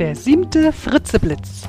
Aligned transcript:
Der 0.00 0.16
siebte 0.16 0.72
Fritzeblitz. 0.72 1.68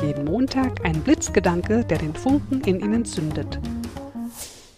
Jeden 0.00 0.26
Montag 0.26 0.84
ein 0.84 1.00
Blitzgedanke, 1.00 1.84
der 1.84 1.98
den 1.98 2.14
Funken 2.14 2.60
in 2.60 2.78
Ihnen 2.78 3.04
zündet. 3.04 3.58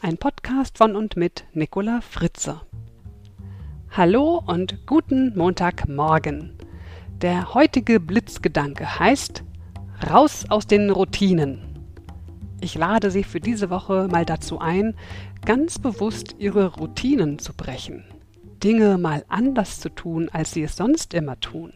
Ein 0.01 0.17
Podcast 0.17 0.79
von 0.79 0.97
und 0.97 1.15
mit 1.15 1.45
Nicola 1.53 2.01
Fritze. 2.01 2.63
Hallo 3.91 4.43
und 4.47 4.87
guten 4.87 5.37
Montagmorgen. 5.37 6.57
Der 7.21 7.53
heutige 7.53 8.01
Blitzgedanke 8.01 8.99
heißt 8.99 9.45
Raus 10.11 10.47
aus 10.49 10.67
den 10.67 10.89
Routinen. 10.89 11.61
Ich 12.63 12.77
lade 12.77 13.11
Sie 13.11 13.25
für 13.25 13.41
diese 13.41 13.69
Woche 13.69 14.09
mal 14.11 14.25
dazu 14.25 14.59
ein, 14.59 14.97
ganz 15.45 15.79
bewusst 15.79 16.37
Ihre 16.39 16.77
Routinen 16.77 17.39
zu 17.39 17.53
brechen. 17.53 18.05
Dinge 18.65 18.97
mal 18.97 19.27
anders 19.29 19.81
zu 19.81 19.91
tun, 19.91 20.31
als 20.33 20.53
Sie 20.53 20.63
es 20.63 20.77
sonst 20.77 21.13
immer 21.13 21.39
tun. 21.41 21.75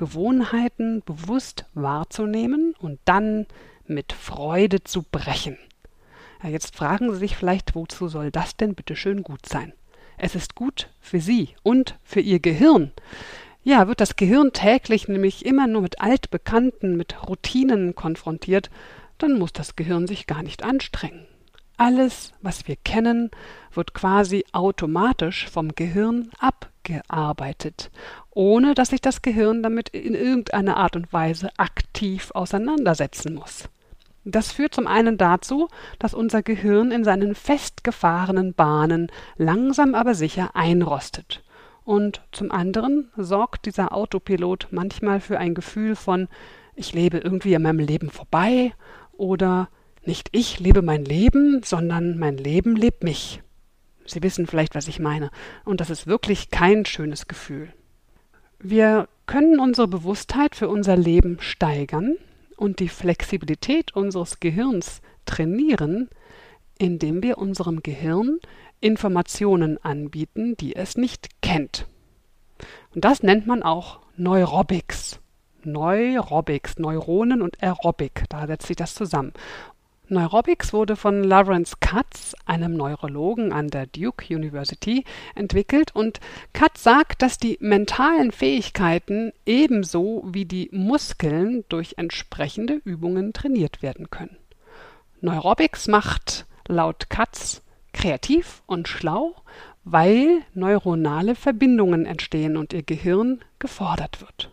Gewohnheiten 0.00 1.02
bewusst 1.04 1.66
wahrzunehmen 1.74 2.74
und 2.78 2.98
dann 3.04 3.44
mit 3.86 4.14
Freude 4.14 4.82
zu 4.82 5.02
brechen. 5.02 5.58
Ja, 6.42 6.48
jetzt 6.48 6.74
fragen 6.74 7.12
Sie 7.12 7.18
sich 7.18 7.36
vielleicht, 7.36 7.74
wozu 7.74 8.08
soll 8.08 8.30
das 8.30 8.56
denn 8.56 8.74
bitte 8.74 8.96
schön 8.96 9.22
gut 9.22 9.44
sein? 9.44 9.74
Es 10.16 10.34
ist 10.34 10.54
gut 10.54 10.88
für 11.02 11.20
Sie 11.20 11.50
und 11.62 11.98
für 12.02 12.20
Ihr 12.20 12.40
Gehirn. 12.40 12.92
Ja, 13.62 13.88
wird 13.88 14.00
das 14.00 14.16
Gehirn 14.16 14.54
täglich 14.54 15.06
nämlich 15.06 15.44
immer 15.44 15.66
nur 15.66 15.82
mit 15.82 16.00
Altbekannten, 16.00 16.96
mit 16.96 17.28
Routinen 17.28 17.94
konfrontiert, 17.94 18.70
dann 19.18 19.38
muss 19.38 19.52
das 19.52 19.76
Gehirn 19.76 20.06
sich 20.06 20.26
gar 20.26 20.42
nicht 20.42 20.64
anstrengen. 20.64 21.26
Alles, 21.76 22.32
was 22.40 22.66
wir 22.66 22.76
kennen, 22.76 23.30
wird 23.74 23.92
quasi 23.92 24.46
automatisch 24.52 25.46
vom 25.50 25.74
Gehirn 25.74 26.30
abgearbeitet, 26.80 27.90
ohne 28.30 28.74
dass 28.74 28.88
sich 28.88 29.00
das 29.00 29.22
Gehirn 29.22 29.62
damit 29.62 29.90
in 29.90 30.14
irgendeiner 30.14 30.76
Art 30.76 30.96
und 30.96 31.12
Weise 31.12 31.50
aktiv 31.56 32.30
auseinandersetzen 32.34 33.34
muss. 33.34 33.68
Das 34.24 34.52
führt 34.52 34.74
zum 34.74 34.86
einen 34.86 35.16
dazu, 35.16 35.68
dass 35.98 36.14
unser 36.14 36.42
Gehirn 36.42 36.90
in 36.90 37.04
seinen 37.04 37.34
festgefahrenen 37.34 38.54
Bahnen 38.54 39.10
langsam 39.36 39.94
aber 39.94 40.14
sicher 40.14 40.50
einrostet. 40.54 41.42
Und 41.84 42.20
zum 42.30 42.52
anderen 42.52 43.10
sorgt 43.16 43.66
dieser 43.66 43.94
Autopilot 43.94 44.68
manchmal 44.70 45.20
für 45.20 45.38
ein 45.38 45.54
Gefühl 45.54 45.96
von 45.96 46.28
ich 46.76 46.92
lebe 46.92 47.18
irgendwie 47.18 47.56
an 47.56 47.62
meinem 47.62 47.80
Leben 47.80 48.10
vorbei 48.10 48.72
oder 49.12 49.68
nicht 50.04 50.28
ich 50.32 50.60
lebe 50.60 50.82
mein 50.82 51.04
Leben, 51.04 51.62
sondern 51.64 52.18
mein 52.18 52.36
Leben 52.36 52.76
lebt 52.76 53.02
mich. 53.02 53.42
Sie 54.06 54.22
wissen 54.22 54.46
vielleicht, 54.46 54.74
was 54.74 54.88
ich 54.88 54.98
meine. 54.98 55.30
Und 55.64 55.80
das 55.80 55.90
ist 55.90 56.06
wirklich 56.06 56.50
kein 56.50 56.84
schönes 56.84 57.28
Gefühl. 57.28 57.72
Wir 58.58 59.08
können 59.26 59.60
unsere 59.60 59.88
Bewusstheit 59.88 60.54
für 60.54 60.68
unser 60.68 60.96
Leben 60.96 61.38
steigern 61.40 62.16
und 62.56 62.80
die 62.80 62.88
Flexibilität 62.88 63.94
unseres 63.96 64.40
Gehirns 64.40 65.00
trainieren, 65.24 66.08
indem 66.78 67.22
wir 67.22 67.38
unserem 67.38 67.82
Gehirn 67.82 68.38
Informationen 68.80 69.82
anbieten, 69.82 70.56
die 70.56 70.74
es 70.76 70.96
nicht 70.96 71.40
kennt. 71.42 71.86
Und 72.94 73.04
das 73.04 73.22
nennt 73.22 73.46
man 73.46 73.62
auch 73.62 74.00
Neurobics. 74.16 75.20
Neurobics, 75.62 76.78
Neuronen 76.78 77.42
und 77.42 77.62
Aerobik, 77.62 78.24
da 78.28 78.46
setzt 78.46 78.66
sich 78.66 78.76
das 78.76 78.94
zusammen. 78.94 79.32
Neurobics 80.10 80.72
wurde 80.72 80.96
von 80.96 81.22
Lawrence 81.22 81.76
Katz, 81.78 82.34
einem 82.44 82.74
Neurologen 82.74 83.52
an 83.52 83.68
der 83.68 83.86
Duke 83.86 84.34
University, 84.34 85.04
entwickelt 85.36 85.94
und 85.94 86.18
Katz 86.52 86.82
sagt, 86.82 87.22
dass 87.22 87.38
die 87.38 87.58
mentalen 87.60 88.32
Fähigkeiten 88.32 89.32
ebenso 89.46 90.24
wie 90.26 90.46
die 90.46 90.68
Muskeln 90.72 91.64
durch 91.68 91.94
entsprechende 91.96 92.80
Übungen 92.84 93.32
trainiert 93.32 93.82
werden 93.82 94.10
können. 94.10 94.36
Neurobics 95.20 95.86
macht 95.86 96.44
laut 96.66 97.08
Katz 97.08 97.62
kreativ 97.92 98.64
und 98.66 98.88
schlau, 98.88 99.36
weil 99.84 100.42
neuronale 100.54 101.36
Verbindungen 101.36 102.04
entstehen 102.04 102.56
und 102.56 102.72
ihr 102.72 102.82
Gehirn 102.82 103.42
gefordert 103.60 104.20
wird. 104.20 104.50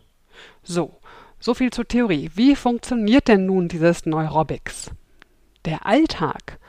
So, 0.61 0.93
so 1.39 1.55
viel 1.55 1.71
zur 1.71 1.87
Theorie. 1.87 2.29
Wie 2.35 2.55
funktioniert 2.55 3.27
denn 3.27 3.47
nun 3.47 3.69
dieses 3.69 4.05
Neurobics? 4.05 4.91
Der 5.67 5.85
Alltag, 5.85 6.59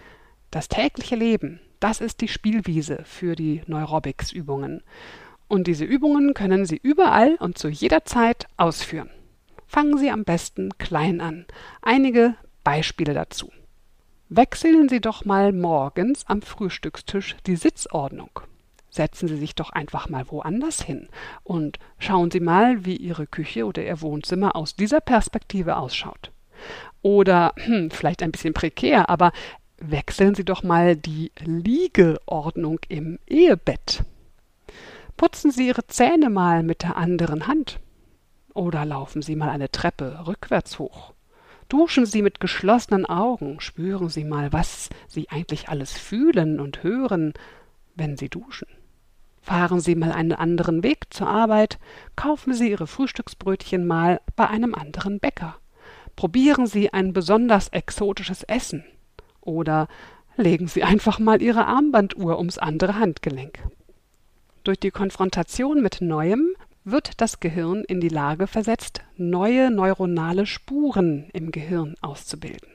das 0.51 0.67
tägliche 0.67 1.15
Leben, 1.15 1.61
das 1.79 2.01
ist 2.01 2.21
die 2.21 2.27
Spielwiese 2.27 3.05
für 3.05 3.37
die 3.37 3.63
Neurobics-Übungen. 3.69 4.83
Und 5.47 5.69
diese 5.69 5.85
Übungen 5.85 6.35
können 6.35 6.67
Sie 6.67 6.81
überall 6.83 7.37
und 7.37 7.59
zu 7.59 7.69
jeder 7.69 8.05
Zeit 8.05 8.49
ausführen. 8.57 9.09
Fangen 9.69 9.99
Sie 9.99 10.11
am 10.11 10.25
besten 10.25 10.77
klein 10.79 11.21
an. 11.21 11.47
Einige 11.81 12.35
Beispiele 12.65 13.15
dazu. 13.15 13.53
Wechseln 14.31 14.89
Sie 14.89 15.01
doch 15.01 15.25
mal 15.25 15.53
morgens 15.53 16.27
am 16.27 16.43
Frühstückstisch 16.43 17.37
die 17.47 17.55
Sitzordnung. 17.55 18.41
Setzen 18.91 19.29
Sie 19.29 19.37
sich 19.37 19.55
doch 19.55 19.71
einfach 19.71 20.09
mal 20.09 20.29
woanders 20.29 20.83
hin 20.83 21.09
und 21.45 21.79
schauen 22.01 22.33
Sie 22.33 22.41
mal, 22.41 22.85
wie 22.85 22.97
Ihre 22.97 23.29
Küche 23.29 23.65
oder 23.65 23.85
Ihr 23.85 24.01
Wohnzimmer 24.01 24.57
aus 24.57 24.75
dieser 24.75 25.01
Perspektive 25.01 25.77
ausschaut. 25.77 26.33
Oder 27.03 27.53
hm, 27.57 27.91
vielleicht 27.91 28.23
ein 28.23 28.33
bisschen 28.33 28.55
prekär, 28.55 29.09
aber 29.09 29.33
wechseln 29.79 30.35
Sie 30.35 30.45
doch 30.45 30.63
mal 30.63 30.97
die 30.97 31.33
Liegeordnung 31.39 32.81
im 32.89 33.19
Ehebett. 33.27 34.05
Putzen 35.17 35.51
Sie 35.51 35.69
Ihre 35.69 35.87
Zähne 35.87 36.31
mal 36.31 36.63
mit 36.63 36.83
der 36.83 36.97
anderen 36.97 37.47
Hand. 37.47 37.81
Oder 38.55 38.85
laufen 38.85 39.23
Sie 39.23 39.37
mal 39.37 39.51
eine 39.51 39.71
Treppe 39.71 40.27
rückwärts 40.27 40.79
hoch. 40.79 41.15
Duschen 41.69 42.07
Sie 42.07 42.23
mit 42.23 42.41
geschlossenen 42.41 43.05
Augen, 43.05 43.61
spüren 43.61 44.09
Sie 44.09 44.25
mal, 44.25 44.53
was 44.53 44.89
Sie 45.07 45.29
eigentlich 45.29 45.69
alles 45.69 45.93
fühlen 45.93 46.61
und 46.61 46.83
hören, 46.83 47.35
wenn 47.95 48.17
Sie 48.17 48.29
duschen. 48.29 48.69
Fahren 49.43 49.81
Sie 49.81 49.95
mal 49.95 50.13
einen 50.13 50.33
anderen 50.33 50.83
Weg 50.83 51.07
zur 51.11 51.29
Arbeit, 51.29 51.79
kaufen 52.17 52.55
Sie 52.55 52.71
Ihre 52.71 52.87
Frühstücksbrötchen 52.87 53.87
mal 53.87 54.21
bei 54.35 54.47
einem 54.47 54.75
anderen 54.75 55.21
Bäcker. 55.21 55.57
Probieren 56.19 56.67
Sie 56.67 56.93
ein 56.93 57.13
besonders 57.13 57.69
exotisches 57.69 58.43
Essen 58.43 58.83
oder 59.41 59.87
legen 60.37 60.67
Sie 60.67 60.83
einfach 60.83 61.21
mal 61.21 61.41
Ihre 61.41 61.67
Armbanduhr 61.67 62.39
ums 62.39 62.59
andere 62.59 62.99
Handgelenk. 62.99 63.61
Durch 64.65 64.81
die 64.81 64.91
Konfrontation 64.91 65.81
mit 65.81 66.01
Neuem 66.01 66.57
wird 66.83 67.21
das 67.21 67.39
Gehirn 67.39 67.85
in 67.87 68.01
die 68.01 68.09
Lage 68.09 68.49
versetzt, 68.49 69.03
neue 69.17 69.71
neuronale 69.71 70.45
Spuren 70.47 71.31
im 71.35 71.53
Gehirn 71.53 71.95
auszubilden. 72.01 72.69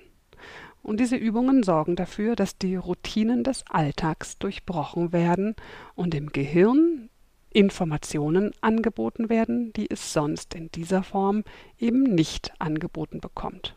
Und 0.82 1.02
diese 1.02 1.18
Übungen 1.18 1.64
sorgen 1.64 1.98
dafür, 1.98 2.38
dass 2.38 2.58
die 2.58 2.78
Routinen 2.78 3.44
des 3.44 3.66
Alltags 3.70 4.38
durchbrochen 4.38 5.12
werden 5.12 5.58
und 5.96 6.16
im 6.16 6.30
Gehirn 6.30 7.10
Informationen 7.54 8.52
angeboten 8.62 9.30
werden, 9.30 9.72
die 9.74 9.90
es 9.90 10.14
sonst 10.14 10.56
in 10.56 10.72
dieser 10.72 11.04
Form 11.04 11.44
eben 11.80 12.04
nicht 12.04 12.52
angeboten 12.60 13.20
bekommt. 13.20 13.76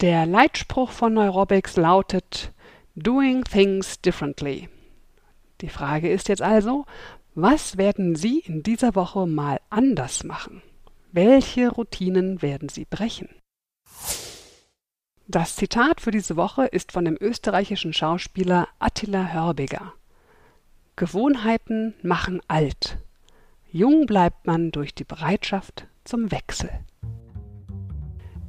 Der 0.00 0.26
Leitspruch 0.26 0.90
von 0.92 1.14
Neurobics 1.14 1.76
lautet 1.76 2.52
Doing 2.94 3.44
Things 3.44 4.00
Differently. 4.00 4.68
Die 5.60 5.68
Frage 5.68 6.08
ist 6.08 6.28
jetzt 6.28 6.42
also, 6.42 6.86
was 7.34 7.76
werden 7.76 8.14
Sie 8.14 8.38
in 8.38 8.62
dieser 8.62 8.94
Woche 8.94 9.26
mal 9.26 9.60
anders 9.70 10.24
machen? 10.24 10.62
Welche 11.10 11.68
Routinen 11.68 12.42
werden 12.42 12.68
Sie 12.68 12.84
brechen? 12.84 13.28
Das 15.26 15.56
Zitat 15.56 16.00
für 16.00 16.10
diese 16.10 16.36
Woche 16.36 16.66
ist 16.66 16.92
von 16.92 17.04
dem 17.04 17.16
österreichischen 17.20 17.92
Schauspieler 17.92 18.68
Attila 18.78 19.32
Hörbiger. 19.32 19.92
Gewohnheiten 20.98 21.94
machen 22.02 22.40
alt. 22.48 22.98
Jung 23.70 24.06
bleibt 24.06 24.48
man 24.48 24.72
durch 24.72 24.96
die 24.96 25.04
Bereitschaft 25.04 25.86
zum 26.02 26.32
Wechsel. 26.32 26.70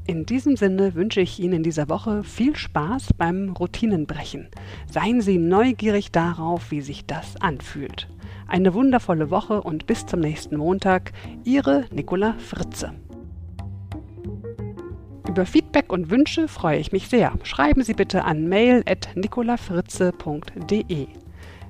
In 0.07 0.25
diesem 0.25 0.56
Sinne 0.56 0.95
wünsche 0.95 1.21
ich 1.21 1.39
Ihnen 1.39 1.57
in 1.57 1.63
dieser 1.63 1.89
Woche 1.89 2.23
viel 2.23 2.56
Spaß 2.56 3.13
beim 3.15 3.51
Routinenbrechen. 3.51 4.47
Seien 4.91 5.21
Sie 5.21 5.38
neugierig 5.38 6.12
darauf, 6.12 6.71
wie 6.71 6.81
sich 6.81 7.06
das 7.06 7.39
anfühlt. 7.39 8.09
Eine 8.47 8.73
wundervolle 8.73 9.29
Woche 9.29 9.62
und 9.62 9.85
bis 9.85 10.07
zum 10.07 10.21
nächsten 10.21 10.57
Montag. 10.57 11.12
Ihre 11.44 11.85
Nicola 11.91 12.33
Fritze. 12.39 12.95
Über 15.27 15.45
Feedback 15.45 15.94
und 15.94 16.09
Wünsche 16.09 16.47
freue 16.47 16.79
ich 16.79 16.91
mich 16.91 17.09
sehr. 17.09 17.33
Schreiben 17.44 17.83
Sie 17.83 17.94
bitte 17.94 18.25
an 18.25 18.47
mail.nicolafritze.de. 18.47 21.28